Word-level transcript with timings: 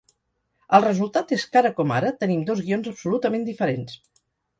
El 0.77 0.83
resultat 0.85 1.33
és 1.37 1.43
que, 1.55 1.61
ara 1.61 1.71
com 1.79 1.93
ara, 1.97 2.09
tenim 2.23 2.39
dos 2.47 2.63
guions 2.71 2.89
absolutament 2.93 3.47
diferents. 3.51 3.99